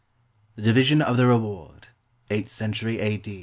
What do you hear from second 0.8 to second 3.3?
OF THE REWARD [Eighth century. A.